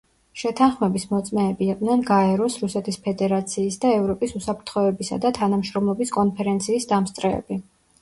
[0.43, 7.65] შეთანხმების მოწმეები იყვნენ გაეროს, რუსეთის ფედერაციის და ევროპის უსაფრთხოებისა და თანამშრომლობის კონფერენციის დამსწრეები.